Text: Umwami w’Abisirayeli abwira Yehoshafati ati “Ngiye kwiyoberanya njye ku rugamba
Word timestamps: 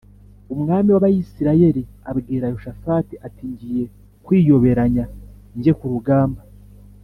Umwami 0.53 0.89
w’Abisirayeli 0.91 1.83
abwira 2.09 2.45
Yehoshafati 2.49 3.13
ati 3.27 3.43
“Ngiye 3.51 3.85
kwiyoberanya 4.25 5.05
njye 5.57 5.71
ku 5.79 5.85
rugamba 5.93 6.41